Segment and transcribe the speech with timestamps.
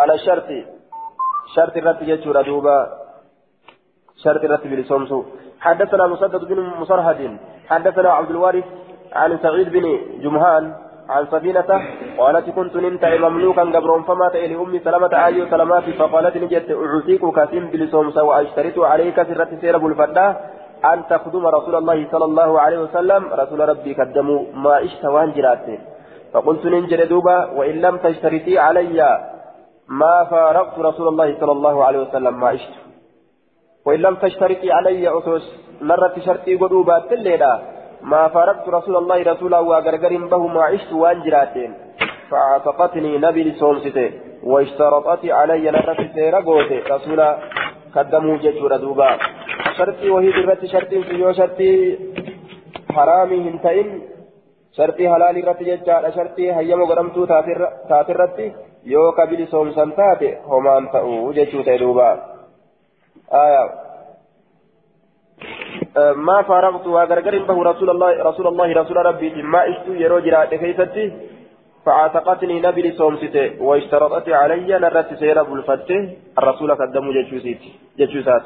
[0.00, 0.48] على الشرط.
[1.54, 2.78] شرط الرد يجور دوبا.
[4.24, 5.22] شرط الرد بلسومسو
[5.60, 7.20] حدثنا مسدد بن مصرهد
[7.70, 8.64] حدثنا عبد الوارث
[9.12, 9.84] عن سعيد بن
[10.24, 10.64] جمهان
[11.08, 11.70] عن سفينة
[12.18, 17.64] قالت كنت ننتع مملوكا قبر فمات إلى أمي سلمة آيو سلمات فقالت نجت أعطيك كاسم
[17.72, 20.30] بلسومسا وأشترط عليك سرة سيرب الفتاة
[20.84, 23.22] أن تخدم رسول الله صلى الله عليه وسلم.
[23.32, 25.80] رسول ربي قدموا ما اشتوان جراتين
[26.32, 29.00] فقلت ننجر دوبا وإن لم تشترطي علي.
[29.88, 32.86] ما فارقت رسول الله صلى الله عليه وسلم ما عشت.
[33.86, 35.44] وإن لم تشترطي علي أسوس
[35.80, 37.60] مرة شرطي قدوبا تليلا
[38.02, 41.74] ما فارقت رسول الله رسولا وغرغر به ما عشت وانجراتين
[42.30, 44.10] فاعتقتني نبي لسومسته
[44.42, 47.38] واشترطت علي نرة سيرقوتي رسولا
[47.94, 49.10] قدموا ججور دوبا
[49.78, 51.98] شرطي وهي درت شرطي في شرطي
[52.94, 53.88] حرامي هنتين
[54.78, 58.48] halaalii irratti jechaadha shartii hayyama godhamtuu taate irratti
[58.94, 62.08] yoo kabili soomsan taate homaan ta'u jechuu ta'e duuba.
[66.16, 71.04] ما فارقت وغرغر به رسول الله رسول الله رسول ربي ما اشتو يرو جرات كيستي
[71.86, 75.88] فاعتقتني نبي لصومسته واشترطت علي نرت سير ابو الفتح
[76.38, 77.62] الرسول قدموا جشوسيت
[77.98, 78.42] جشوسات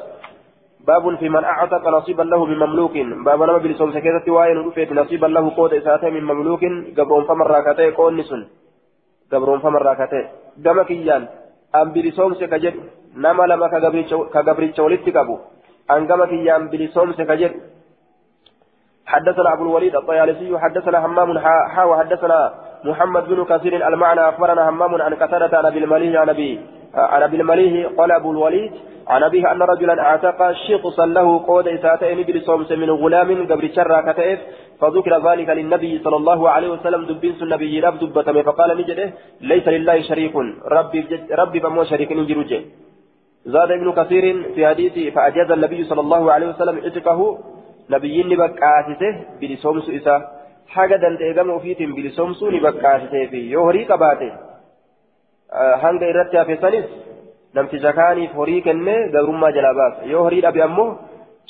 [0.87, 2.95] باب في من أعتق نصيبا له من مملوك
[3.27, 6.63] باب نما بلسوم سكيتة وائل رفيت نصيبا له قوت إساته من مملوك
[6.97, 7.87] قبرون فمن راكته
[9.31, 11.27] قول نسن قبرون فمن راكته دم كيان
[11.75, 12.75] أم بلسوم سكجد
[13.15, 13.67] نما لما
[14.33, 15.37] كقبريتش ولدت قبو
[15.91, 17.51] أن قم كيان بلسوم سكجد
[19.05, 25.13] حدثنا أبو الوليد الطيالسي حدثنا همام حا وحدثنا محمد بن كثير المعنى أخبرنا همام عن
[25.13, 26.59] قتادة عن أبي المليح عن أبي
[26.95, 28.71] عن ابي المليه قال ابو الوليد
[29.07, 34.39] عن ابيه ان رجلا اعتق شخصا له قود اساتين بلصومس من غلام قبل شر كتئف
[34.81, 39.13] فذكر ذلك للنبي صلى الله عليه وسلم دبين النبي رب دبتم فقال نجده
[39.51, 40.35] ليس لله شريك
[40.75, 40.99] ربي
[41.41, 42.61] ربي بمو شريك نجرجه
[43.53, 47.19] زاد ابن كثير في حديثه فأجاز النبي صلى الله عليه وسلم عتقه
[47.89, 50.15] نبي نبكاسته بلصومس إسا.
[50.73, 54.31] حاجة دندقم فيتم بلصومس نبكاسته في يهري كباته.
[55.83, 56.85] hanga irratti hafesanis
[57.53, 60.89] namticha kaaniif horii kennee gabrummaa jalaa baasa yoo horii dhabe ammoo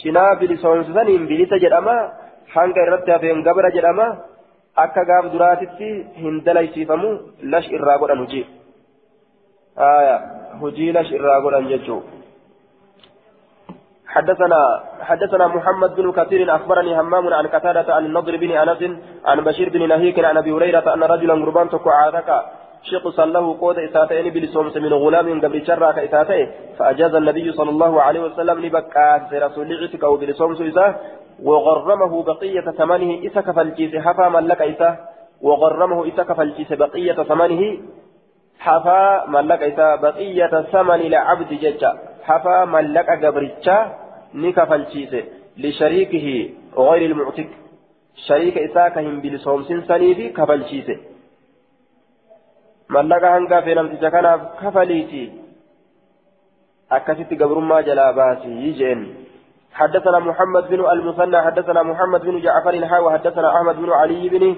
[0.01, 1.95] cinaa bilisoomsisaniin bilisa jedhama
[2.55, 4.07] hanga irratti hafeen gabra jedhama
[4.85, 5.89] akka gaaf duraatitti
[6.23, 7.11] hin dalaysiifamu
[7.53, 8.45] lash irraa godhan hujii
[10.61, 12.01] hujii lash irraa godhan jechuu
[14.15, 14.59] حدثنا
[15.01, 18.81] حدثنا محمد بن كثير اخبرني همام عن قتادة عن النضر بن انس
[19.25, 22.29] عن بشير بن نهيك عن ابي هريرة ان رجلا قربان تكو عادك
[22.83, 26.47] شقصا له قود إساتين بلسومس من غلام قبل شراك إساتين
[26.77, 30.95] فأجاز النبي صلى الله عليه وسلم لبكات رسول عتك أو بلسومس إساه
[31.43, 34.97] وغرمه بقية ثمنه إسك فالجيس حفا ملك إساه
[35.41, 37.77] وغرمه إسك فالجيس بقية ثمنه
[38.59, 41.91] حفا ملك إساه بقية ثمن لعبد ججا
[42.23, 43.77] حفا ملك قبرتشا
[44.33, 45.13] نك فالجيس
[45.57, 47.49] لشريكه غير المعتق
[48.27, 51.10] شريك إساكهم بلسومس سنيفي كفالجيسه
[52.95, 55.23] mallaqa hanga fee namticha kanaaf kafaliiti.
[56.97, 59.03] Akkasitti gabrummaa jalaa baasii jeen.
[59.71, 64.55] حدثنا محمد بن المثنى حدثنا محمد بن جعفر حاوى حدثنا احمد بن علي بن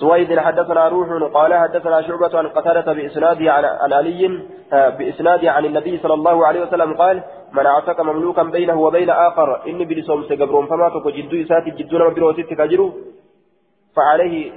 [0.00, 6.14] سويد حدثنا روح قال حدثنا شعبة عن قتادة بإسناده عن, علي بإسناده عن النبي صلى
[6.14, 7.22] الله عليه وسلم قال
[7.52, 12.42] من اعتق مملوكا بينه وبين آخر إني بلسوم سقبرون فما تكو جدو إساتي جدون مبروتي
[12.42, 12.92] تكجرو
[13.96, 14.52] فعليه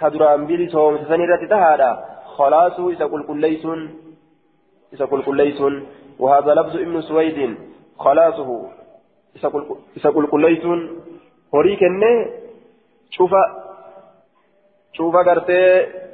[0.00, 3.22] كدران بلسوم سنيرة تهادا خلاصه إذا قل
[4.94, 5.86] إذا كليسون
[6.18, 7.56] وهذا لفظ ابن سويد
[7.98, 8.48] خلاصه
[9.96, 10.80] إذا قل كليسون
[11.54, 12.26] هريك إنه
[13.10, 13.32] شوف
[14.92, 15.62] شوف قرتي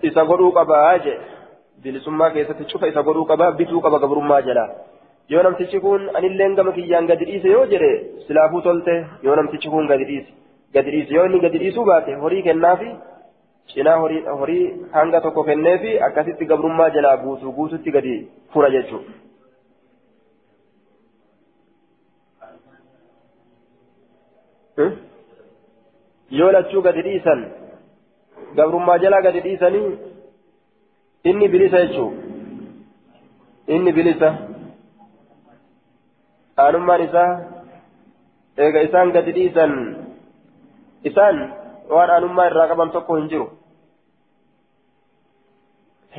[0.04, 0.22] إذا
[3.02, 4.64] godhuu qaba bituu qaba gabrummaa jala
[5.32, 7.90] yoo namtichi kun anilleen gama kiyyaan gadi dhiise yoo jedhe
[8.26, 8.94] silaafuu tolte
[9.26, 10.32] yoo namtichi kun gadi dhiise
[10.74, 12.88] gadi dhiise yoo inni gadi dhiisuu baate horii kennaafi
[13.72, 13.96] cinaa
[14.40, 18.14] horii hanga tokko kenneefi akkasitti gabrummaa jalaa guutuu guututti gadi
[18.52, 19.12] fura jechuudha.
[26.38, 27.44] yoo lachuu gadi dhiisan
[28.56, 29.98] gabrummaa jalaa gadi dhiisanii
[31.24, 32.22] inni bilisa jechuudha.
[33.76, 34.28] inni bilisa
[36.58, 37.30] aanummaan isaa
[38.58, 39.72] eega isaan gadi dhiisan
[41.10, 41.36] isaan
[41.94, 43.46] waan aanummaa irraa qaban tokko hin jiru.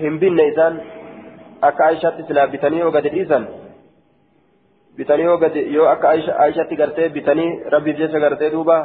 [0.03, 0.79] Hin binne isaan
[1.61, 3.47] akka aishaatti silaa bitanii yoo gadi dhiisan
[4.97, 6.13] bitanii yoo gadi yoo akka
[6.45, 8.77] aishaatti gartee bitanii rabbiif jecha gartee duuba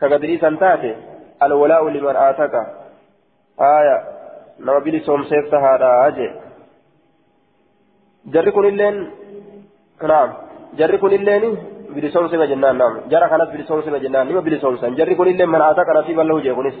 [0.00, 0.94] ka gadi dhiisan taate
[1.40, 2.62] alwalaa'u liman aataka
[3.58, 3.98] haaya
[4.58, 6.32] nama bilisoomseef tahaadha jee
[8.26, 9.10] جري كن اللين
[10.02, 10.28] نعم
[10.78, 11.44] جري كن اللين
[11.94, 15.48] بلسون سما جنان نعم جرى كانت بلسون سما جنان نما بلسون سن جري كن اللين
[15.48, 16.76] من أتاك نصيب الله جيكونس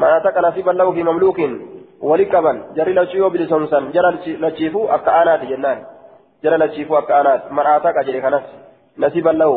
[0.00, 4.10] من ولكبن جري لشيو بلسون سن جرى
[4.42, 5.78] لشيفو أكأنات جنان
[6.44, 8.44] جرى لشيفو أكأنات من أتاك جري كانت
[8.98, 9.52] نصيب الله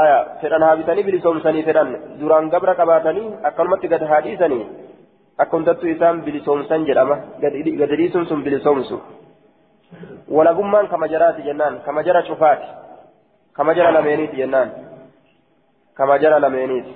[0.00, 1.88] آية فدان هابتني بلسون سني فدان
[2.20, 4.60] دوران قبر قباتني أكلمت قد حديثني
[5.40, 7.16] أكنتت إسام بلسون سن جرامة
[7.80, 9.00] قد ريسون سن بلسون سن
[10.30, 11.80] walagummaan kama jaraati jennaan.
[11.80, 12.66] Kama jara cufaati.
[13.52, 14.70] Kama jara lameeniiti jennaan.
[15.94, 16.94] Kama jara lameeniiti.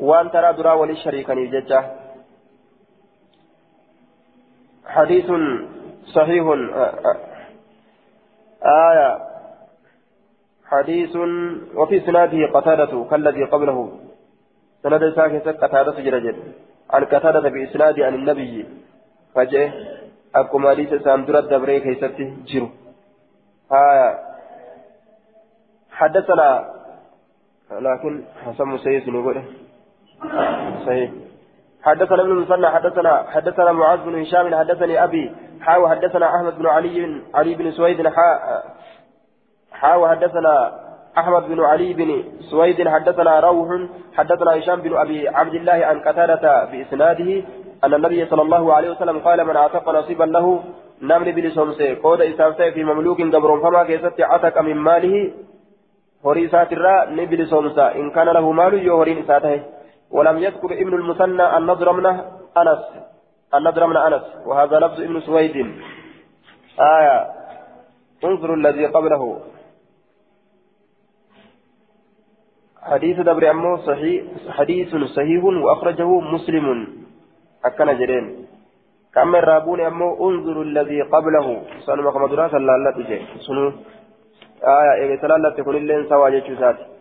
[0.00, 1.84] Waan taraa duraa walii shariikaniif jecha.
[4.86, 5.28] حديث
[6.14, 6.44] صحيح
[8.62, 9.10] آية.
[10.64, 11.16] حديث
[11.74, 13.78] وفي سناده قتادة كالذي قبله.
[14.82, 16.36] سند ساكت قتادة جرجل
[16.90, 18.66] عن قتادة بإسناد عن النبي.
[19.34, 19.72] فجأة
[20.36, 22.68] akkuma hadiisa isaan dura dabree keessatti jiru
[25.96, 26.48] حدثنا
[27.72, 28.12] لكن
[28.44, 29.42] حسن مسيس نقول
[30.86, 31.10] صحيح.
[31.86, 37.22] حدثنا ابن المثنى حدثنا حدثنا معاذ بن هشام حدثني أبي حاو حدثنا أحمد بن علي
[37.34, 38.08] علي بن سويد
[39.72, 40.72] ح وحدثنا
[41.18, 43.68] أحمد بن علي بن سويد حدثنا روح
[44.16, 47.42] حدثنا هشام بن أبي عبد الله عن قتادة بإسناده
[47.84, 50.62] أن النبي صلى الله عليه وسلم قال من أعتق نصيبا له
[51.02, 55.32] namni bilisoomse qooda isaatii في مملوك gabrummaa keessatti عتق من ماله؟
[56.26, 59.75] horii isaatirraa ni bilisoomsa إن كان له مال yoo horiin isaa ta'e
[60.10, 62.06] ولم يذكر ابن المثنى النضر بن
[62.56, 62.82] أنس.
[63.54, 64.22] النضر بن أنس.
[64.46, 65.56] وهذا لفظ ابن سويد.
[66.80, 67.18] آية.
[68.24, 69.40] انظر الذي قبله.
[72.82, 76.88] حديث دبر أمه صحيح حديث صحيح وأخرجه مسلم.
[77.64, 78.46] أكن جرين.
[79.14, 81.62] كما الرابون أمو انظروا الذي قبله.
[81.86, 83.72] سنما كما درا صلى الله سنو
[84.64, 84.92] آية.
[84.92, 86.95] إيه الله تكون اللين سوا جيشوسات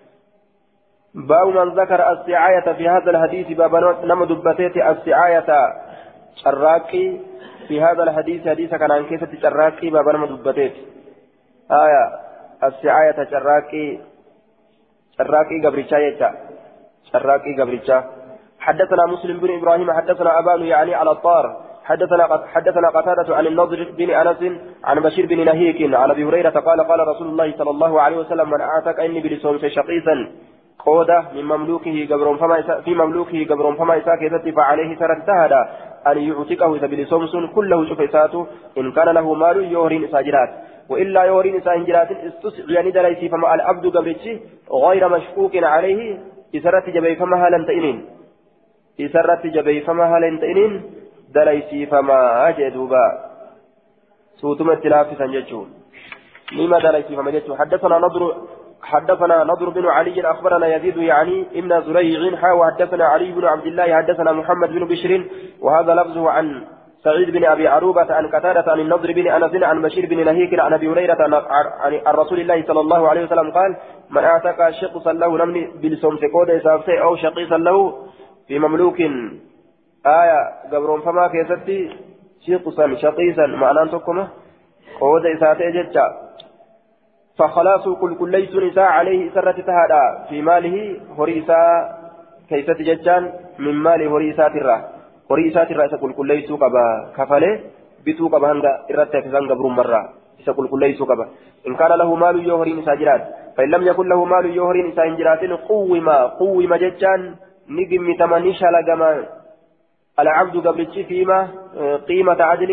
[1.15, 5.73] باب من ذكر السعاية في هذا الحديث باب نم دبتيت السعاية.
[6.44, 7.21] شراكي
[7.67, 10.73] في هذا الحديث حديث كان عن كيسة شراكي باب نم دبتيت.
[11.71, 12.03] آية
[12.63, 14.00] السعاية شراكي
[15.17, 16.31] شراكي قبرشا يجا
[17.12, 18.03] شراكي قبرشا
[18.59, 21.65] حدثنا مسلم بن إبراهيم حدثنا أبان يعني على الطار.
[21.83, 24.41] حدثنا حدثنا قتادة عن النضر بن أنس
[24.83, 28.50] عن بشير بن نهيك عن أبي هريرة قال قال رسول الله صلى الله عليه وسلم
[28.50, 30.15] من اعتق إني بلسون شقيصا.
[30.80, 35.54] قودة من مملوكه قبر فما في مملوكه قبر فما إساك فعليه سر اجتهد
[36.07, 38.48] أن يعتقه سبيل سمسون كله شفيساته.
[38.77, 40.50] إن كان له مال يورين ساجرات
[40.89, 44.39] وإلا يورين ساجرات استسعي ندليسي فما العبد قبرتي
[44.72, 46.18] غير مشكوك عليه.
[46.56, 48.16] إسرت جبي فما هل تئنين.
[48.98, 50.75] isarratti jabeeyfama haala hin ta'iniin
[51.33, 53.01] dalaysiifamaa jee duuba
[54.42, 55.68] suutuma itti laaffisan jechuun
[56.60, 58.24] nima dalaysiifama jechuun حدثنا نضر
[58.85, 63.95] حدثنا نضر بن علي أخبرنا يزيد يعني ابن زريع حا وحدثنا علي بن عبد الله
[63.95, 65.25] حدثنا محمد بن بشر
[65.61, 66.63] وهذا لفظه عن
[67.03, 70.73] سعيد بن أبي عروبة عن قتادة عن النضر بن أنس عن بشير بن نهيك عن
[70.73, 71.17] أبي هريرة
[72.05, 73.75] عن رسول الله صلى الله عليه وسلم قال
[74.09, 76.50] من أعتق شقصا له namni bilisoomse qooda
[77.01, 77.93] أو شقيصا له
[78.47, 78.99] في مملوك.
[80.05, 80.39] آية
[80.71, 81.97] gabrummaa keessatti
[82.47, 84.27] شقصا شقيصا معنى takkuma
[85.00, 86.25] qooda isaatii jechaa
[87.38, 90.03] فخلاص qul qulleessuun isaa عليه isarra tahaadha.
[90.30, 90.77] في ماله
[91.18, 91.62] هريسا
[92.50, 93.24] كيست ججان
[93.60, 94.77] من مال هريسا ترى.
[95.32, 96.86] هريسا ترى كل كل ليس قبا
[97.18, 97.60] كفله
[98.06, 100.01] بتو قبا هنگا إرتا كسان قبرون مرة.
[100.46, 101.25] qulqulleessuu qaba
[101.65, 103.24] in kaana lahu maalu yoo horiin isaa jiraat
[103.56, 107.36] فإن لم يكن له مال يهرين إسان جراتين قوم قوم جتان
[107.70, 109.25] نجمتما نشلقما
[110.20, 111.48] العبد قبل فيما
[112.08, 112.72] قيمة عدل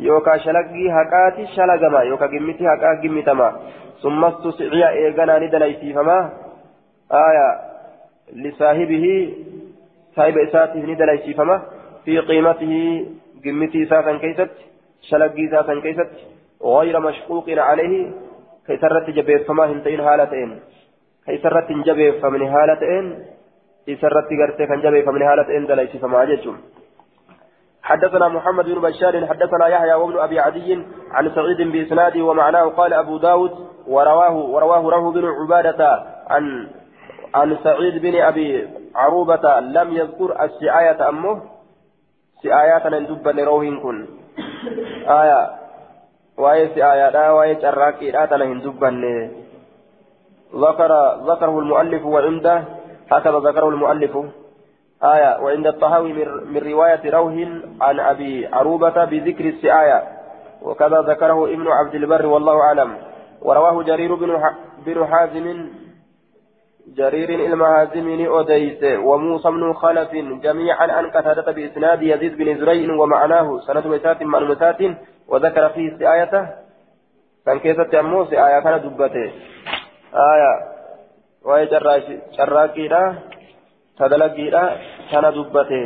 [0.00, 3.60] جمتي هكا يوكا شلقي هكاتي شلقما يوكا جمتي هكا جمتما
[4.02, 6.30] ثم استسعي إيغانا ندليتي فما
[7.12, 7.60] آية
[8.32, 9.34] لصاحبه
[10.16, 11.62] صاحب إساته ندليتي فما
[12.04, 13.06] في قيمته
[13.44, 14.50] جمتي ساسا كيست
[15.02, 16.10] شلقي ساسا كيست
[16.64, 18.10] غير مشقوق عليه
[18.66, 20.60] كيسرت جبيت فما هنتين هالتين
[21.26, 23.24] كيسرت جبه فمن حالة إن
[23.88, 26.56] إسرت قرتي كان جبه فمن حالة إن دليس فما جتم
[27.82, 30.74] حدثنا محمد بن بشار حدثنا يحيى وابن أبي عدي
[31.10, 33.50] عن سعيد بإسناده ومعناه قال أبو داود
[33.86, 36.68] ورواه ورواه رواه بن عبادة عن
[37.34, 41.42] عن سعيد بن أبي عروبة لم يذكر السعاية أمه.
[42.42, 44.06] سعايات ندب لروهن كن.
[45.08, 45.50] آية.
[46.38, 48.58] وآية سعاية لا وآية شراكي لا تنهن
[50.54, 50.90] ذكر
[51.30, 52.64] ذكره المؤلف وعنده.
[53.10, 54.16] هكذا ذكره المؤلف.
[55.04, 56.12] آية وعند الطهاوي
[56.44, 57.32] من رواية روح
[57.80, 60.02] عن أبي عروبة بذكر السعاية
[60.62, 62.96] وكذا ذكره ابن عبد البر والله أعلم.
[63.42, 65.70] ورواه جرير بن حازم
[66.96, 73.82] جرير المهازمين أديس وموسى بن خلف جميعا عن قتادة بإسناد يزيد بن زريع ومعناه سنة
[73.86, 74.80] وسات معلومات
[75.28, 76.48] وذكر فيه آيته
[77.46, 79.32] كان كيسة أموس آية؟ كان دبته.
[80.14, 80.72] آية.
[81.44, 81.66] وهي
[83.98, 84.62] tadalagiidha
[85.10, 85.80] tana dubbate.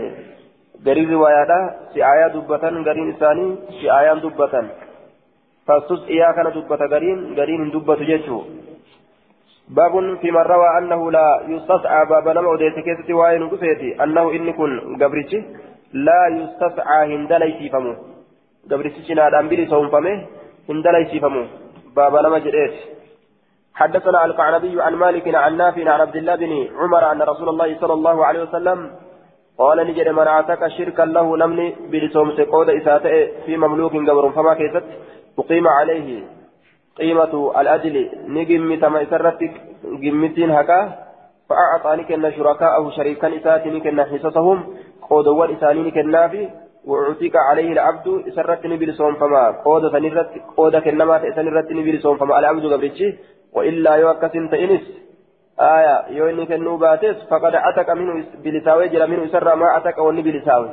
[0.87, 1.59] Garii riwaayaadha
[1.93, 4.67] si aayaa dubbatan gariin isaanii si aayaan dubbatan.
[5.67, 8.43] Fastus iyaa kana dubbata gariin gariin hin dubbatu jechuu.
[9.77, 13.95] Baabun fi man rawaa annahu laa yustascaa baaba nama odeesse keessatti waa'ee nu dhufeeti.
[13.99, 15.45] Annahu inni kun gabrichi
[16.09, 17.95] laa yustascaa hin dalaysiifamu.
[18.69, 20.13] Gabrichi cinaadhaan bili soonfame
[20.69, 21.43] hin dalaysiifamu.
[21.95, 22.96] Baaba nama jedheeti.
[23.77, 27.93] حدثنا القعنبي عن مالك عن نافع عن عبد الله بن عمر أن رسول الله صلى
[27.93, 28.79] الله عليه وسلم
[29.59, 33.15] قال نجد من أعتك شركا له نمني بلسوم سقود إساته
[33.47, 34.85] في مملوك قبر فما كيست
[35.39, 36.09] أقيم عليه
[36.99, 37.97] قيمة الأجل.
[38.29, 39.53] نجم تما إسرتك
[40.03, 40.81] جمتين هكا
[41.49, 44.59] فأعطاني كن شركاءه شريكا إساتني كن حصصهم
[45.11, 46.49] قودوا إساني كنا في
[46.87, 53.09] وأعطيك عليه العبد إسرتني بلسوم فما قود سنرت قود كنما سنرتني بلسوم فما العبد قبرتشي
[53.57, 54.85] وإلا يوكس تئنس
[55.61, 60.71] آية يوين كنو باتس فقد أتك منه بلساوي جرى منه سر ما أتك وني بلساوي.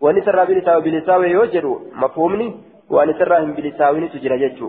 [0.00, 1.66] وني سر بلساوي بلساوي يوجد
[2.02, 2.48] مفهومني؟
[2.90, 4.68] وأن سرهم بلساوي نتجرى جتشو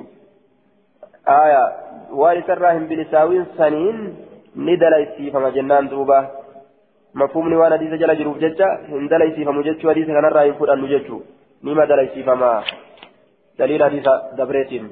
[1.42, 1.64] آية
[2.20, 3.98] وأن سرهم بلساوي سنين
[4.56, 6.20] ندليسي فما جنان دوبا.
[7.16, 11.18] مفهومني وأنا حديث جل جروف جتشا هندليسي فما جتشو حديث كان الرأي فلان نجتشو
[11.64, 12.52] نما دليسي فما
[13.60, 14.06] دليل حديث
[14.38, 14.86] دبريتين.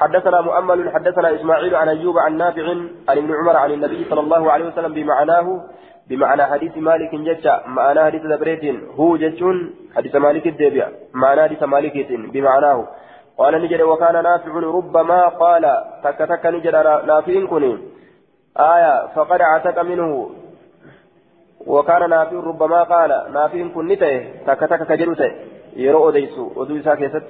[0.00, 2.62] حدثنا مؤمل حدثنا إسماعيل عن أيوب عن نافع
[3.08, 5.46] عن ابن عمر عن النبي صلى الله عليه وسلم بمعناه
[6.08, 8.64] بمعنى حديث مالك جتة معنى حديث دبريت
[8.98, 9.56] هو جتون
[9.96, 11.96] حديث مالك الدبيع معنى حديث مالك
[12.34, 12.88] بمعناه.
[13.38, 15.64] قال نجد وكان نافع ربما قال
[16.04, 16.74] تك تك نجد
[17.10, 17.78] نافع كني
[18.58, 20.30] آية فقد عتق منه.
[21.66, 24.14] وكان نافع ربما قال نافع كنته
[24.46, 25.30] تك تك كجلته
[25.76, 27.28] يرو ديسو ودوسا كيست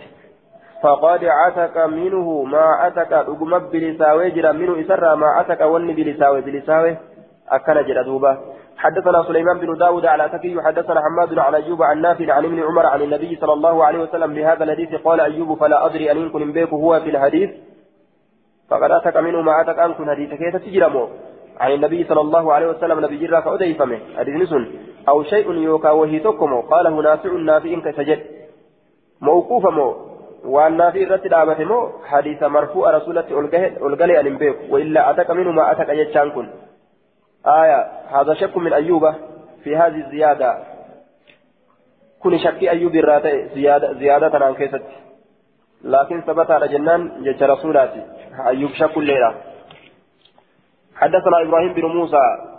[0.82, 6.96] فقد عتك منه ما عتك أقوم بلساوي جرى منه إسرى ما عتك ون بلساوي بلساوي.
[7.48, 8.38] أكل جرى دوبا.
[8.76, 12.86] حدثنا سليمان بن داود على تكي حدثنا حماد عن أيوب عن نافع عن ابن عمر
[12.86, 14.94] عن النبي صلى الله عليه وسلم بهذا الحديث.
[14.94, 17.50] قال أيوب فلا أدري أن يكون بيك هو في الحديث.
[18.70, 21.08] فقد أتك منه ما أتك أن كن حديث كيف تجرمه؟
[21.60, 23.00] عن النبي صلى الله عليه وسلم.
[23.00, 23.98] نبي جرى فأدي فمه.
[24.18, 24.66] حديث نسن
[25.08, 26.62] أو شيء يوكا وهي تكمه.
[26.62, 27.32] قاله نافع.
[27.32, 28.20] نافع كسجد.
[29.20, 30.09] موقوف مو
[31.04, 35.70] irratti dhaabate moo hadiisa marfuu'a rasuulatti ol galee an hin beeku waillaa ataka minhu maa
[35.76, 36.48] ataka jechaan kun
[37.46, 37.80] آية
[38.20, 39.14] هذا شك من أيوب
[39.64, 40.58] في هذه الزيادة.
[42.20, 44.82] كن شك أيوب الراتي زيادة زيادة عن كيست.
[45.84, 48.02] لكن ثبت على جنان جج رسولاتي.
[48.46, 49.34] أيوب شك الليلة.
[50.94, 52.49] حدثنا إبراهيم بن موسى.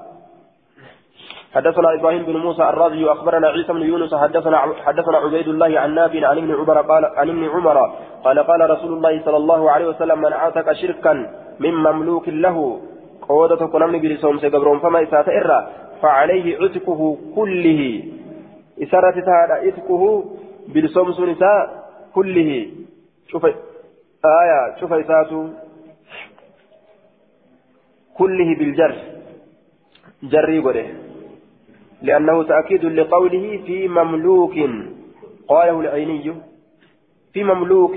[1.56, 6.28] حدثنا إبراهيم بن موسى الرازي أخبرنا عيسى بن يونس حدثنا حدثنا عبيد الله عن نافع
[6.28, 7.78] عن ابن عمر قال عن ابن عمر
[8.24, 11.14] قال قال رسول الله صلى الله عليه وسلم من اعتق شركا
[11.60, 12.58] من مملوك له
[13.30, 15.60] قودة كنمني بلسوم سيقبرون فما إسات إرى
[16.02, 18.04] فعليه عتقه كله.
[18.84, 20.04] إسارة تهدى عتقه
[20.68, 21.60] بلسوم سنساء
[22.16, 22.50] كله.
[23.28, 25.50] شوف آية شوف إساته
[28.18, 28.96] كله بالجر.
[30.24, 31.11] جري قده.
[32.02, 34.54] لأنه تأكيد لقوله في مملوك.
[35.48, 36.34] قاله العيني
[37.34, 37.96] في مملوك.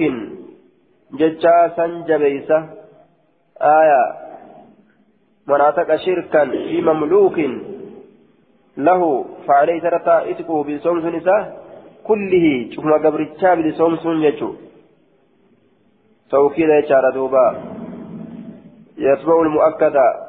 [1.13, 2.59] ججاسا جبيسة
[3.61, 4.03] آية.
[5.49, 7.39] مناطق شركا في مملوك.
[8.77, 11.65] له فعليه ترى إتكه بصوم نساء.
[12.05, 12.71] كله.
[12.71, 14.55] شوف ما قبر الشاب لصوم يجو
[16.31, 17.47] توكيد يشار دوبا.
[18.99, 20.24] يتبع المؤكدة.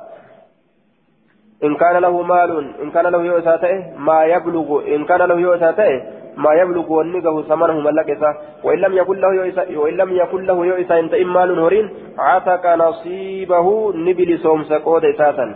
[1.64, 2.52] إن كان له مال
[2.84, 6.02] إن كان له يؤساته ما يبلغ إن كان له يؤساته
[6.38, 11.00] ما يبلغ ونقه ثمنه ملكسة وإن لم يكن له يؤسا وإن لم يكن له يؤسا
[11.00, 15.56] إن تئم مال هورين عتق نصيبه نبل سوم سقود إساسا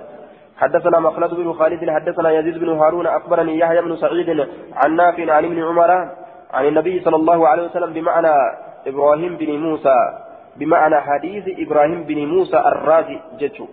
[0.57, 5.45] حدثنا مخلد بن خالد حدثنا يزيد بن هارون أخبرني يحيى بن سعيد عن نافع عن
[5.45, 5.91] ابن عمر
[6.53, 8.33] عن النبي صلى الله عليه وسلم بمعنى
[8.87, 9.95] إبراهيم بن موسى
[10.55, 13.65] بمعنى حديث إبراهيم بن موسى الرازي جتشو.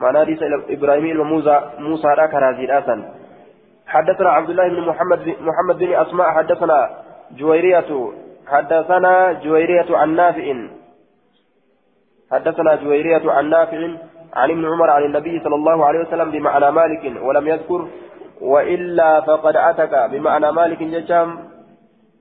[0.00, 0.38] معنى حديث
[0.70, 2.66] إبراهيم موسى موسى راك رازي
[3.86, 6.90] حدثنا عبد الله بن محمد محمد بن أسماء حدثنا
[7.38, 8.10] جويرية
[8.46, 10.46] حدثنا جويرية عن نافع.
[12.32, 13.80] حدثنا جويرية عن نافع
[14.34, 17.88] عن ابن عمر عن النبي صلى الله عليه وسلم بمعنى مالك ولم يذكر
[18.40, 21.38] وإلا فقد أتك بمعنى مالك ججام.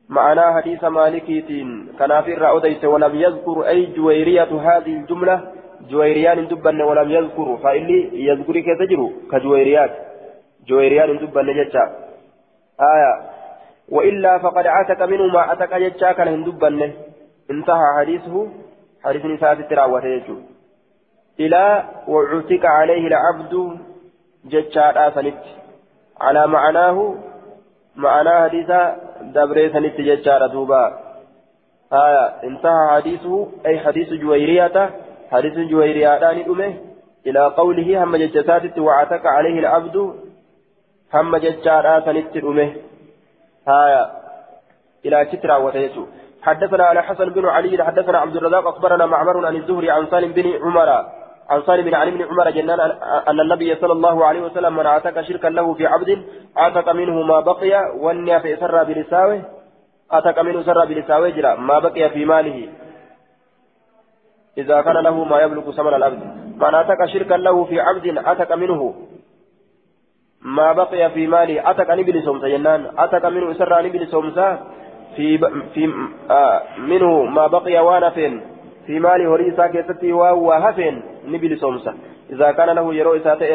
[0.09, 5.58] معنى حديث مالكيتين كان في ولم يذكر أي جويرية هذه الجملة.
[5.89, 9.91] جويريان دبن ولم يذكر فإلي يذكر كتجر كجويريات
[10.67, 12.09] جويريان دبن جتا
[12.79, 13.13] آية.
[13.89, 16.93] وإلا فقد عتك منه ما أتك جتا كان هندبن
[17.51, 18.47] انتهى حديثه.
[19.03, 20.21] حديث نساء التراوة
[21.39, 23.77] إلى وعتك عليه العبد
[24.45, 25.43] جتا آسنت
[26.21, 27.15] على معناه
[27.95, 28.71] معنى حديث
[29.21, 30.83] دبري سنت جتا دوبا
[31.93, 32.25] آية.
[32.43, 33.47] انتهى حديثه.
[33.65, 34.89] أي حديث جويرية.
[35.31, 36.43] حديث جويرية داني
[37.27, 39.95] إلى قوله هم جتات وعتك عليه العبد
[41.13, 42.69] هم جتات سنت أمه
[43.67, 44.03] آية
[45.05, 46.05] إلى كترة وتيسو
[46.41, 50.53] حدثنا على حسن بن علي حدثنا عبد الرزاق أخبرنا معمر عن الزهري عن سالم بن
[50.63, 50.89] عمر
[51.49, 52.79] عن سالم بن علي بن عمر جنان
[53.27, 56.23] أن النبي صلى الله عليه وسلم من أعتق شركا له في عبد
[56.57, 59.41] أعتق منه ما بقي ونيا في سر بلساوه
[60.13, 62.69] أعتق منه سر بلساوه جرا ما بقي في ماله.
[64.61, 66.21] إذا كان له ما يبلغ ثمن العبد
[66.61, 68.81] من أعتق شركا له في عبد أعتق منه.
[70.41, 74.47] ما بقي في مالي أتك أني بلسومسا جنان أتك منه سر أني بلسومسا
[75.15, 75.37] في
[75.73, 75.83] في
[76.31, 78.33] آه منه ما بقي وأنا فين
[78.85, 80.11] في مالي هريسا كيستي
[80.65, 80.95] هفين.
[81.27, 81.93] نبل سومسا
[82.33, 83.51] إذا كان له يرو إساته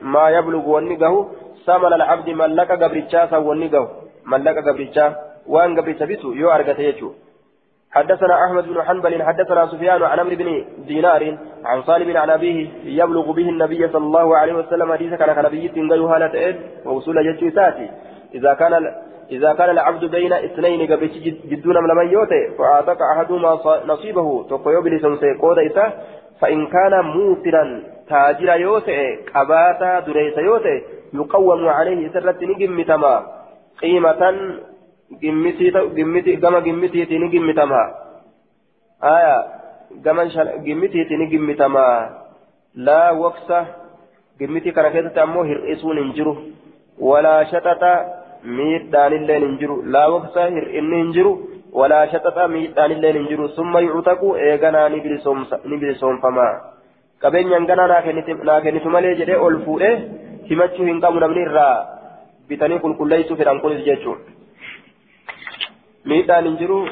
[0.00, 1.14] ما يبلغ ونقه
[1.66, 3.84] ثمن العبد ملك قبرتشا ونقه.
[4.26, 5.06] ملك قبرتشا
[5.46, 7.12] وان قبرتشا بيسو يو أرقته
[7.92, 13.32] حدثنا أحمد بن حنبل حدثنا سفيان عن عمرو بن دينار عن صالح عن أبيه يبلغ
[13.32, 16.56] به النبي صلى الله عليه وسلم حديث كان نبي تنقل هالة إيه
[16.86, 17.90] ووصول جتشيساتي
[18.34, 18.72] إذا كان
[19.30, 21.10] إذا كان العبد بين اثنين قبل
[21.50, 25.92] جدون من من يوتي فأعتق أحدهما نصيبه تقوي بلسان سيقود إسا
[26.40, 30.82] فإن كان موسرا تاجر يوتي قباتا دريس يوتي
[31.14, 33.26] يقوم عليه سرة نجم تما
[33.82, 34.22] قيمة
[36.40, 37.88] gama gimmitiiti ni gimmitamaa
[39.00, 39.36] aya
[40.02, 40.24] gama
[40.64, 42.08] gimmitiiti ni gimmitamaa
[42.76, 43.66] laa waqsa
[44.38, 46.34] gimmitii kana keessatti ammoo hir'isuun hin jiru
[47.08, 47.92] walaa shaxaxa
[48.58, 51.32] miidhaanilleen hin jiru laa waqsa hir'inni hin jiru
[51.80, 55.00] walaa shaxaxa miidhaanilleen hin jiru summa yuctaqu eeganaa ni
[55.80, 56.52] bilisoomfamaa
[57.24, 59.94] qabeenyaan ganaa naa kennitu malee jedhee ol fuudhee
[60.50, 61.74] himachuu hin qabu namni irraa
[62.48, 64.41] bitanii qulqulleessuu fedhan kunis jechuudha.
[66.06, 66.86] ميدان انجرو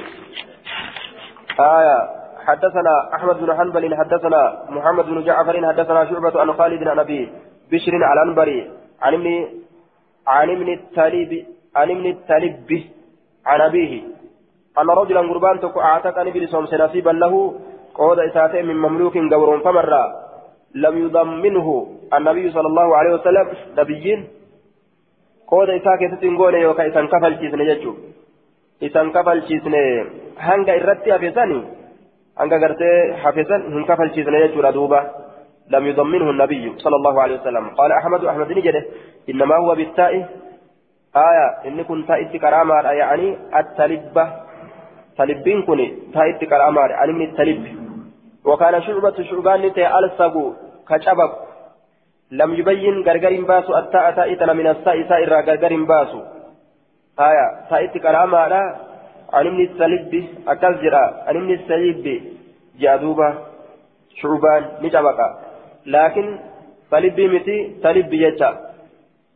[1.61, 1.99] آية.
[2.47, 7.21] حدثنا أحمد بن حنبل حدثنا محمد بن جعفر حدثنا شعبة عن خالد عن أبي
[7.73, 8.71] بشر على الأنبري
[9.03, 9.27] عن ابن
[10.27, 11.47] عن ابن التالب
[11.77, 12.83] عن ابن التالب
[13.47, 14.03] عن أبيه.
[14.79, 17.35] أن رجلا قربان تكو أعتق أن ابن سومس نصيبا له
[17.95, 19.93] قود إساته من مملوك قور فمر
[20.75, 21.69] لم يضمنه
[22.17, 23.47] النبي صلى الله عليه وسلم
[23.79, 24.21] نبيين.
[25.51, 27.95] قود إساته تنقول يوكا إسان كفل كيسن يجو
[28.81, 29.83] isan kafalchiisne
[30.37, 31.61] hanga irratti hafesani?
[32.37, 35.01] Hanga gartee hafesan hin kafalchiisne jechuudha duuba.
[35.71, 38.85] لم يضمنه النبي صلى الله عليه وسلم قال أحمد أحمد نجده
[39.31, 40.13] إنما هو بالتاء
[41.17, 44.25] آية إن كنت تائت كرامة يعني التلبة
[45.19, 47.65] تلبين كني تائت كرامة يعني من التلب
[48.45, 50.35] وكان شعبة شعبان نتي ألسق
[50.89, 51.33] كشبك
[52.31, 56.21] لم يبين غرغر باسو التاء تائتنا من الساء سائر غرغر باسو
[57.29, 58.39] آية تأتي كرامة
[59.33, 60.13] عن ابن السلب
[60.49, 62.05] أكزرا عن ابن السلب
[62.81, 63.29] جادوبة
[64.21, 65.21] شعبان نجابك.
[65.87, 66.27] لكن
[66.91, 68.51] سلب متي سلب جتا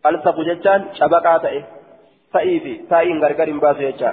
[0.07, 1.65] ألصق جتان شبكة تأي.
[2.33, 4.11] سئيفي سائن غرغر باس جتا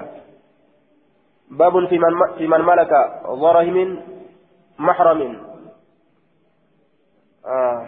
[1.52, 2.94] باب في من في من ملك
[3.44, 3.98] ضرهم
[4.80, 5.22] محرم.
[7.46, 7.88] آه.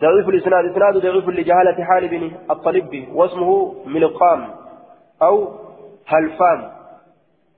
[0.00, 4.61] ضعيف الإسناد إسناد ضعيف لجهالة حال بن الطلب واسمه ملقام.
[5.22, 5.34] أو
[6.06, 6.60] هلفام.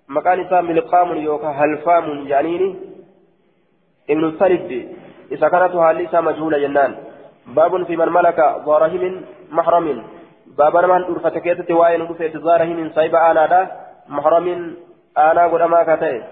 [0.09, 2.77] مكان إسا ملقام يوكا هلفام جانيني.
[4.11, 4.69] ابن الثلث
[5.33, 6.95] إذا كانت هاليسا مجهولة جنان.
[7.47, 9.87] باب في من ملك ظارهم محرم.
[10.59, 13.61] باب من أرفت كيسة وائن رفت ظارهم صيب آنا دا
[14.09, 14.77] محرم.
[15.19, 16.23] آنا قد أما كتئ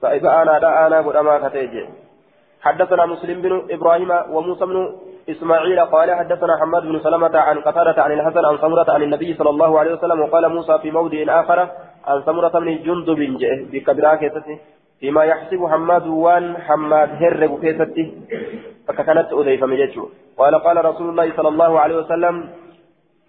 [0.00, 1.84] صيب آنا دا آنا قد أما كتئ
[2.62, 4.76] حدثنا مسلم بن إبراهيم وموسى بن
[5.28, 9.50] إسماعيل قال حدثنا حماد بن سلمة عن قتادة عن الحسن عن سمرة عن النبي صلى
[9.50, 11.68] الله عليه وسلم وقال موسى في موضع آخر
[12.06, 13.38] عن سمرة بن جندب
[13.72, 14.58] بكبرى كيسته
[15.00, 18.12] فيما يحسب حماد وان حماد هرب كيسته
[18.88, 22.48] فكانت أذيف مججو قال قال رسول الله صلى الله عليه وسلم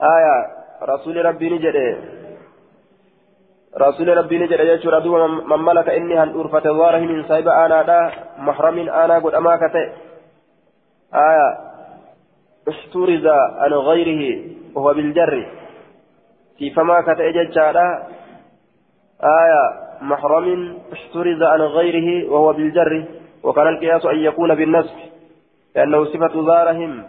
[0.02, 1.78] آية رسول ربي نجد.
[3.78, 8.12] رسول ربي نجد يجو ردو من ملك إني هن أرفت ظاره من سايب آنا دا
[8.38, 9.84] محرم آنا قد أماكته
[11.14, 11.71] آية
[12.70, 13.26] احترز
[13.58, 14.44] عن غيره
[14.76, 15.48] وهو بالجر.
[16.58, 17.58] في فما كتأجج
[19.24, 19.64] آية
[20.02, 23.06] محرم احترز عن غيره وهو بالجر.
[23.44, 24.96] وكان القياس أن يكون بالنسب
[25.76, 27.04] لأنه صفة ذا رحم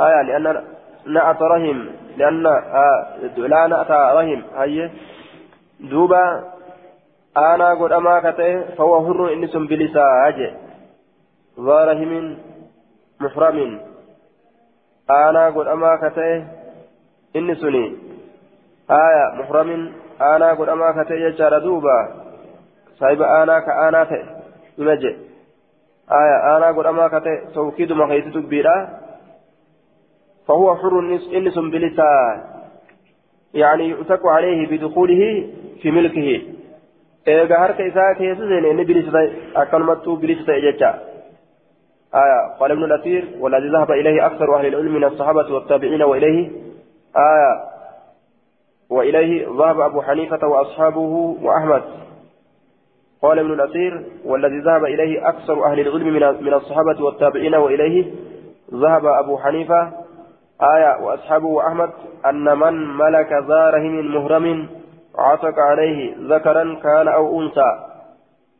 [0.00, 0.64] آية لأن
[1.06, 1.86] نأت رحم
[2.16, 4.90] لأن آه لا نأت رحم هي
[5.80, 6.44] دوبا
[7.36, 10.54] أنا قد أما كته فهو حر إنس بلسا أجي
[11.60, 11.84] ذا
[15.10, 16.44] رحم محرم أنا قد أما كته
[17.36, 17.96] إنسني
[18.90, 22.08] آية محرم أنا قد أما كته يجار دوبا
[23.00, 24.24] صاحب أنا كأنا تي
[24.78, 25.16] نمجي
[26.12, 28.88] آية أنا قد أما كته توكيد ما خيست بيرا
[30.48, 30.98] فهو حر
[31.34, 32.44] إنس بلسان
[33.54, 35.50] يعني يؤتك عليه بدخوله
[35.82, 36.42] في ملكه
[37.28, 41.15] إذا هرك إذا كيس زين إن بلسة أكلمته بلسة إجتا
[42.14, 46.50] آية قال ابن الأثير والذي ذهب إليه أكثر أهل العلم من الصحابة والتابعين وإليه.
[47.16, 47.64] آية
[48.90, 51.82] وإليه ذهب أبو حنيفة وأصحابه وأحمد.
[53.22, 58.14] قال ابن الأثير والذي ذهب إليه أكثر أهل العلم من الصحابة والتابعين وإليه
[58.74, 59.92] ذهب أبو حنيفة.
[60.76, 61.90] آية وأصحابه وأحمد
[62.26, 64.68] أن من ملك ذا رهن مهرم
[65.18, 67.86] عتق عليه ذكرا كان أو أنثى.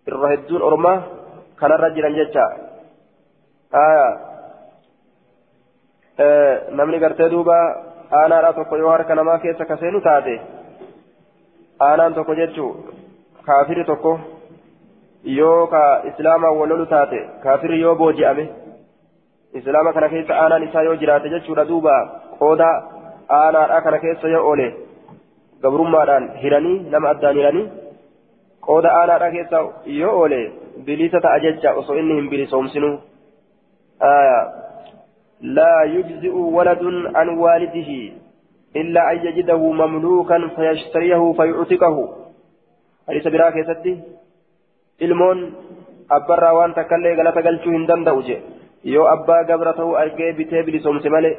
[0.09, 1.02] الرهدون أرمى
[1.61, 2.65] كان رجلا جتا
[3.77, 4.19] آية
[6.21, 7.59] آه نمني قرتي دوبا
[8.12, 10.41] أنا لا تقول يوهر كان ما كيسا كسينو تاتي
[11.83, 12.75] أنا تقو جتشو
[13.47, 14.19] كافر تقو
[15.27, 18.45] yoo ka islaama walolu taate kaafirri yoo booji'ame
[19.59, 21.95] islaama kana keessa aanaan isaa yoo jiraate jechuudha duuba
[22.39, 22.69] qooda
[23.39, 24.67] aanaadha kana keessa yoo oole
[25.62, 27.67] gabrummaadhaan hiranii nama addaan hiranii
[28.69, 29.65] qooda aanaadha keessa
[30.01, 30.41] yoo oole
[30.87, 32.91] bilisa ta'a jecha osoo inni hin bilisoomsinu
[34.00, 38.12] laa yujzi'u waladun an waalidihi
[38.74, 42.06] illaa an yajidahu mamluukan fayashtariyahu fayuctiqahu
[43.09, 43.98] hadiisa biraa keessatti
[45.09, 45.42] ilmoon
[46.18, 48.40] abbarraa waan takkaillee galata galchuu hin danda'u je
[48.94, 51.37] yoo abbaa gabra ta'uu argee bitee bilisoomse malee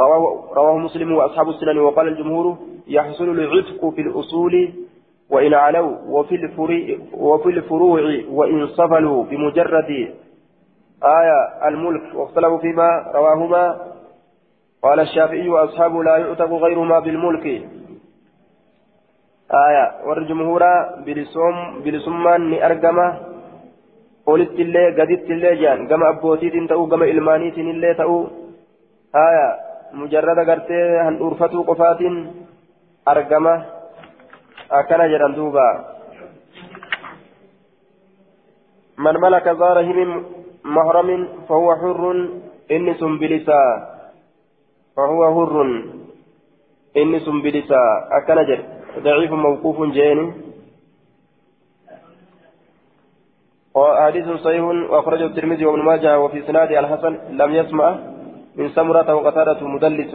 [0.00, 2.56] رواه, رواه مسلم وأصحاب السنن وقال الجمهور
[2.88, 4.72] يحصل العتق في الأصول
[5.30, 6.34] وإن علوا وفي
[7.12, 10.14] وفي الفروع وإن صفلوا بمجرد
[11.02, 13.64] آية الملك واختلفوا فيما رواهما.
[14.82, 17.46] قال الشافعي وأصحابه لا يعتق غيرهما بالملك.
[19.66, 20.62] آية والجمهور
[21.06, 23.08] بلسوم بلسمان نأرجمه
[24.26, 25.88] قلت الله قدت الله جان.
[25.88, 28.26] كما أبوتيت تأو كما إلمانيت الله تأو
[29.14, 32.16] آية mujarrada gartee handhuurfatuu qofaatiin
[33.06, 33.54] argama
[34.78, 35.66] akkana jedhan duuba
[38.96, 40.10] man malaka zaara himin
[42.68, 43.70] inni sun bilisaa
[44.94, 45.72] fahuwa hurrun
[46.94, 50.26] inni sun bilisaa akkana jedhe ضعيف موقوف جيني
[53.76, 57.88] وحديث صحيح وأخرجه الترمذي وابن ماجه وفي سناد الحسن لم يسمع
[58.56, 60.12] من سمرة وقتادة مدلس.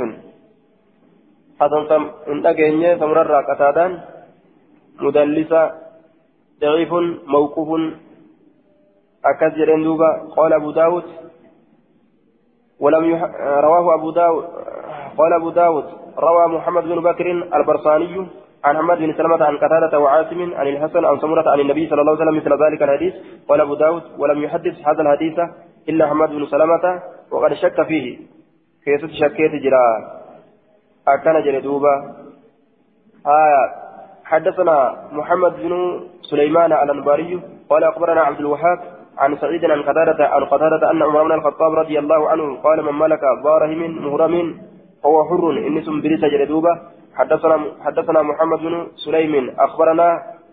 [1.62, 3.86] حسن إن أجيني سمرة قتادة
[4.98, 5.62] مدلسة
[6.62, 6.92] ضعيف
[7.28, 7.70] موقوف
[9.26, 11.04] أكد دوبا قال أبو داود
[12.80, 13.24] ولم يح...
[13.42, 14.46] رواه أبو داود
[15.18, 15.86] قال أبو داود
[16.18, 18.28] روى محمد بن بكر البرصاني
[18.64, 22.12] عن محمد بن سلمة عن قتادة وعاصم عن الحسن عن سمرة عن النبي صلى الله
[22.12, 23.14] عليه وسلم مثل ذلك الحديث.
[23.50, 25.40] قال أبو داود ولم يحدث هذا الحديث
[25.90, 28.20] إلا محمد بن سلمة وقد شك فيه.
[28.86, 29.86] كيف شكيت جرا.
[31.08, 32.16] أكان جلدوبا
[33.28, 33.64] آية.
[34.26, 38.80] حدثنا محمد بن سليمان الأنباري قال أخبرنا عبد الوهاب
[39.22, 42.96] عن سعيد عن قتادة عن قتادة أن عمر بن الخطاب رضي الله عنه قال من
[43.00, 44.36] ملك ضارهم مهرم
[45.06, 45.46] هو حر.
[45.68, 46.74] إنس بريس جلدوبا
[47.16, 49.34] حدثنا حدثنا محمد بن سليم.
[49.60, 50.08] أخبرنا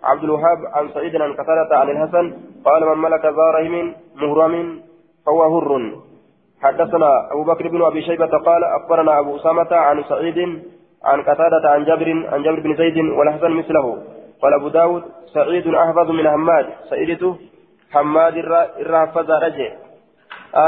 [0.05, 2.25] عبد الوهاب عن سعيد عن قتادة عن الحسن
[2.65, 4.55] قال من ملك ضارهم مهرم
[5.27, 5.93] فهو هر
[6.63, 10.39] حدثنا أبو بكر بن أبي شيبة قال أخبرنا أبو أسامة عن سعيد
[11.05, 13.87] عن قتادة عن جابر عن جابر بن زيد والحسن مثله.
[14.43, 15.03] قال أبو داود
[15.35, 16.67] سعيد أحفظ من حماد.
[16.91, 17.37] سعيدته
[17.93, 19.71] حماد الرافز رجع.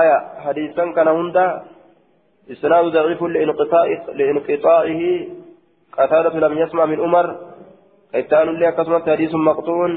[0.00, 1.62] آية حديثا كان هندا.
[2.50, 5.02] إسناد ضعيف لانقطاع لإنقطاعه.
[5.98, 7.36] قتادة لم يسمع من عمر.
[8.14, 9.88] التان لي قسمة حديث مقطوع.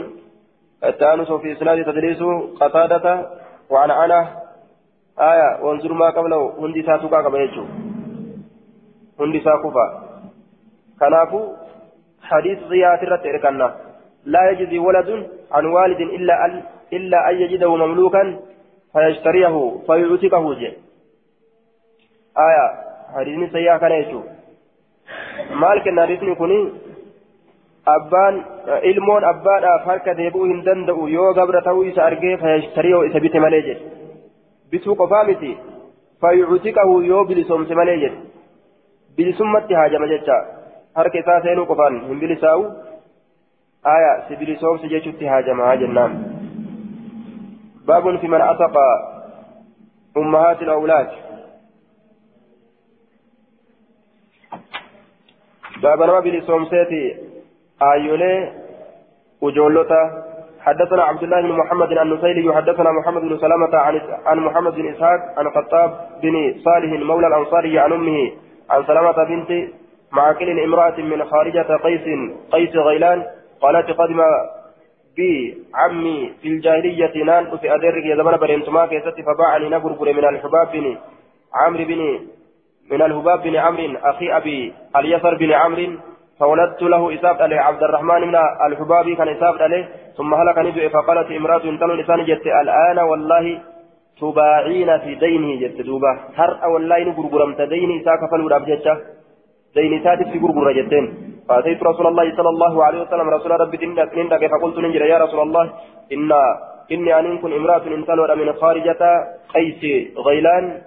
[0.84, 2.24] التان في إسناد تدريس
[2.62, 3.06] قتادة
[3.70, 4.22] وعن عنه.
[5.20, 6.54] آية وانظر ما قبله.
[6.60, 7.66] هندي ساتوكا قبل
[9.20, 9.86] هندي ساكوفا
[11.00, 11.42] كنافو
[12.24, 13.26] حديث ضياء الرت
[14.26, 16.64] لا يجزي ولد عن والد إلا أن
[16.98, 18.24] إلا أن يجده مملوكا
[18.94, 19.56] فيشتريه
[19.88, 20.70] فيعتقه جي
[22.48, 22.66] آية
[23.16, 24.22] حديث سيئة كان يجو
[25.64, 26.60] مالك الناريسني كوني
[30.50, 33.84] hin danda'u yoo gabra ta'uu isa argee fayyashtarii isa bite malee jedhe
[34.72, 35.58] bituu qofaa miti
[36.22, 38.18] fayyucutiqahu yoo bilisoomse malee jedhe
[39.18, 40.38] bilisummatti haajama jecha
[40.96, 42.64] harka isaa seenuu qofaan hin bilisaa'u
[43.96, 46.16] aya si bilisoomse jechutti haajamaa jennaan
[47.86, 48.88] baabun fi man asaqa
[50.16, 51.10] ummahaati alawlaad
[55.82, 57.04] baaba nama bilisoomseeti
[57.82, 58.52] آيولي
[59.42, 60.24] وجولتا
[60.62, 65.20] حدثنا عبد الله بن محمد النسيلي حدثنا محمد بن سلامة عن عن محمد بن إسحاق
[65.38, 65.90] عن خطاب
[66.22, 68.32] بن صالح مولى الأنصاري عن أمه
[68.70, 69.70] عن سلامة بنت
[70.12, 72.02] معقل امرأة من خارجة قيس
[72.52, 73.24] قيس غيلان
[73.62, 74.20] قالت قدم
[75.16, 80.72] بي عمي في الجاهلية نان في أدرك يا زمان بريمتما كيست فباعني نقرقر من الحباب
[80.74, 80.98] بن
[81.54, 82.20] عمرو بن
[82.92, 85.88] من الهباب بن عمرو أخي أبي اليسر بن عمرو
[86.40, 88.36] فولدت له إساب عليه عبد الرحمن من
[88.68, 93.60] الحبابي كان إساب عليه ثم هلك نجوء فقالت امرأة تنو لسان جت الآن والله
[94.22, 96.20] تباعين في دينه جت دوبا.
[96.36, 98.48] هر والله نغرغرمت ديني إساك فلو
[99.76, 101.33] ديني ساتف في غرغر جتين.
[101.50, 103.30] فأتيت رسول الله صلى الله عليه وسلم.
[103.30, 103.78] رسول ربي
[104.18, 105.66] نندك فقلت ننجر يا رسول الله.
[106.14, 106.32] إن
[106.92, 109.02] إني أن كن امرأة انتلوا من خارجة
[109.54, 109.82] قيس
[110.28, 110.82] غيلان.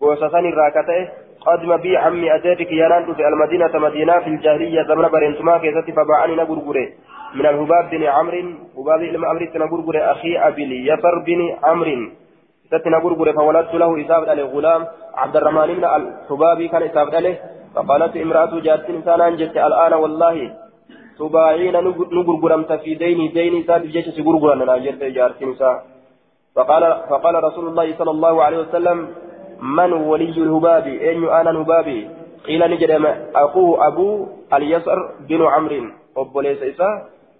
[0.00, 1.08] وسسان الراكته
[1.46, 4.82] قدم بي عمي أتيتك ينال في المدينة مدينة في الجاهلية.
[4.82, 6.88] زمن برنتما كيست فباعني نغرغره
[7.34, 8.42] من الهباب بن عمرو.
[8.78, 11.98] هباب بن عمرو تنغرغره أخي أبي يسر بن عمرو.
[12.70, 13.90] ست نغرغره فولدت له
[14.28, 14.82] عليه غلام
[15.14, 16.68] عبد الرحمن بن الحبابي.
[16.68, 16.82] كان
[17.14, 20.36] عليه فقالت امرأة جات إنسانا جت الآن والله
[21.18, 21.76] تباعين
[22.16, 25.54] نغرغرمت في ديني ديني ساد جيش سغرغرنا جت جارتين
[26.56, 28.98] فقال فقال رسول الله صلى الله عليه وسلم
[29.62, 31.88] من ولي الهباب أين أنا الهباب
[32.46, 32.90] قيل نجد
[33.34, 35.84] أخوه أبو اليسر بن عمرو
[36.16, 36.88] أبو ليس إسا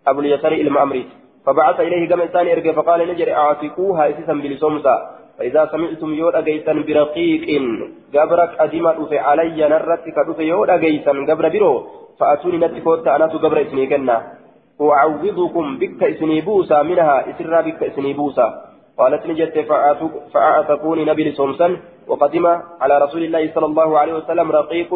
[0.06, 1.02] أبو اليسر إلى عمرو
[1.46, 4.94] فبعث إليه كما ثاني إرجع فقال نجد أعتقوها إسسا بلسومسا
[5.42, 7.46] فإذا سمعتم يود أجيسا برقيق
[8.14, 11.72] جبرك أديمة في علي نرت كدوف يود أجيسا جبر برو
[12.18, 14.16] فأتوني نتكوت أنا جبر إسني كنا.
[14.78, 18.46] وأعوضكم بك إسني بوسا منها إسرا بك إسني بوسا
[18.98, 19.54] قالت نجت
[20.32, 21.68] فأعتقوني نبي لسومسا
[22.08, 22.46] وقدم
[22.82, 24.90] على رسول الله صلى الله عليه وسلم رقيق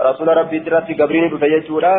[0.00, 1.96] رسول ربي درت قبرين بفيجولا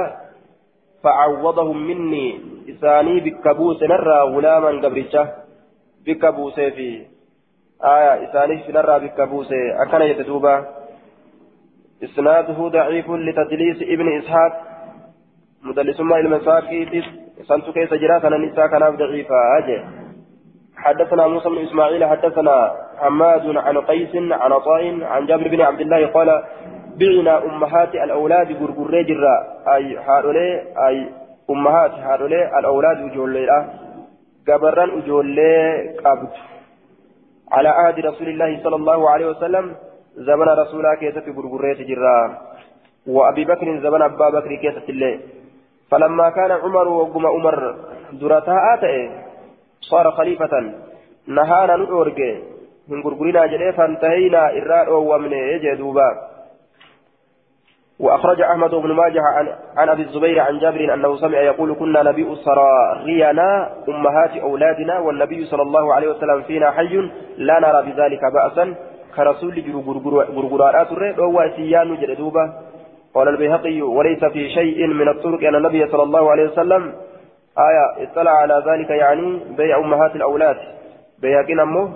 [1.04, 5.24] فعوضهم مني إساني بكبوس نرى غلاما قبرشة
[6.06, 7.21] بكبوس في
[7.84, 9.50] آية إساني في نرى بكبوس
[9.88, 10.66] أكن يتدوبا
[12.04, 14.54] إسناده ضعيف لتدليس ابن إسحاق.
[15.64, 17.04] مدلس ما المساكي
[17.48, 19.84] سنتو كيس جرا كان النساء كان ضعيفا أجل
[20.78, 26.08] حدثنا موسى بن إسماعيل حدثنا حماد عن قيس عن عطاء عن جابر بن عبد الله
[26.08, 26.44] قال
[27.00, 29.38] بعنا أمهات الأولاد غرغر جرا.
[32.60, 33.48] الأولاد وجولي
[34.48, 36.30] قبرا وجولي قبض.
[37.52, 39.76] على عهد رسول الله صلى الله عليه وسلم
[40.16, 42.18] زمن رسولا كيسة غرغر جرا.
[43.08, 45.20] وأبي بكر زمن أبا بكر كيسة الله
[45.92, 47.76] فلما كان عمر وقم عمر
[48.12, 49.10] درتا آتئ
[49.82, 50.54] صار خليفة.
[51.28, 52.32] نهانا نورجي
[52.90, 56.31] من غرغرنا جلي فانتهينا إراد ومن يجدوبا
[58.02, 62.36] وأخرج أحمد بن ماجه عن, عن أبي الزبير عن جابر أنه سمع يقول كنا نبيء
[62.36, 68.76] سرارينا أمهات أولادنا والنبي صلى الله عليه وسلم فينا حي لا نرى بذلك بأسا
[69.16, 69.84] كرسول
[70.36, 72.54] غرغرات الرئ وهو سيان جلدوبا
[73.14, 76.94] قال البيهقي وليس في شيء من الطرق أن النبي صلى الله عليه وسلم
[77.58, 80.58] آية اطلع على ذلك يعني بيع أمهات الأولاد.
[81.22, 81.90] بياكين أمه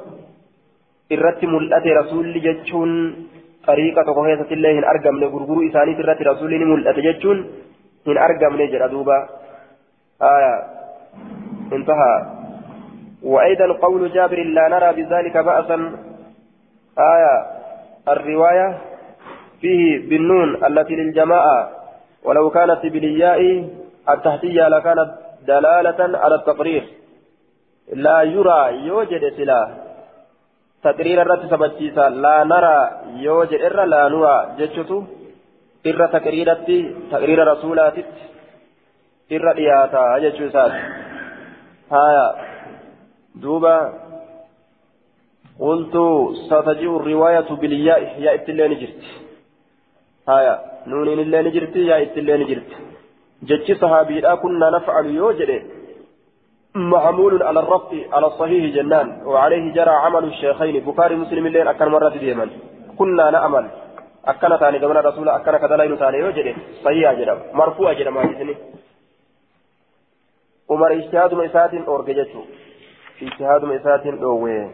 [1.09, 2.91] irratti mul'ate rasuulli jechuun
[3.67, 7.45] xariiqa tokko keessatti illee hin argamne gurguruu isaaniit irratti rasuulli ni mul'ate jechuun
[8.05, 9.17] hin argamne jedha duuba.
[11.73, 12.25] انتهى
[13.23, 15.75] وأيضا قول جابر لا نرى بذلك بأسا
[16.97, 17.45] آية
[18.07, 18.77] الرواية
[19.61, 21.69] فيه بالنون التي للجماعة
[22.23, 23.69] ولو كانت بالياء
[24.09, 25.09] التحتية لكانت
[25.47, 26.83] دلالة على التقرير
[27.93, 29.23] لا يرى يوجد
[30.84, 32.78] سلا تقرير الرت سبتشيسا لا نرى
[33.26, 34.98] يوجد إر لا نرى جتشتو
[35.86, 36.68] إر تقريرت
[37.12, 37.96] تقرير رسولات
[39.32, 40.72] إر رياتا جتشوسات
[41.92, 42.26] هايا
[43.34, 43.76] دوبا
[45.60, 45.96] قلت
[46.50, 49.02] ستجيء الرواية بالياء يا إتلين جرت
[50.28, 50.54] هايا
[50.86, 52.70] نون اللي نجرت يا إتلين جرت
[53.48, 55.50] جتش صحابي لا كنا نفعل يوجد
[56.75, 62.09] معمول على الربط على الصحيح جنان وعليه جرى عمل الشيخين بخاري مسلم الليل أكن مرة
[62.09, 62.49] ديما
[62.97, 63.69] كنا نأمل.
[64.25, 68.55] أكن تاني قبل رسول أكن كذا لين تاني وجري صحيح جرى مرفوع جرى ما جتني
[70.69, 72.41] عمر اجتهاد مئسات أورجيتو
[73.21, 74.71] اجتهاد مئسات أوه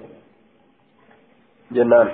[1.71, 2.07] جنان.